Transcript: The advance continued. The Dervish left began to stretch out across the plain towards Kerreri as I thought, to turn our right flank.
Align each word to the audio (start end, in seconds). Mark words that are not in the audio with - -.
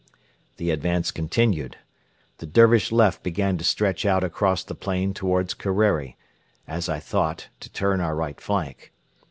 The 0.57 0.71
advance 0.71 1.11
continued. 1.11 1.77
The 2.39 2.47
Dervish 2.47 2.91
left 2.91 3.21
began 3.21 3.59
to 3.59 3.63
stretch 3.63 4.03
out 4.03 4.23
across 4.23 4.63
the 4.63 4.73
plain 4.73 5.13
towards 5.13 5.53
Kerreri 5.53 6.15
as 6.67 6.89
I 6.89 6.97
thought, 6.99 7.49
to 7.59 7.71
turn 7.71 8.01
our 8.01 8.15
right 8.15 8.41
flank. 8.41 8.93